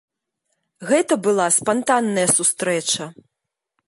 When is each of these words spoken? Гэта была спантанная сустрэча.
Гэта 0.91 1.13
была 1.27 1.45
спантанная 1.57 2.27
сустрэча. 2.37 3.05